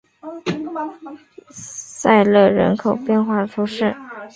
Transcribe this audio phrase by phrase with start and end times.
[1.93, 3.95] 塞勒人口变化图示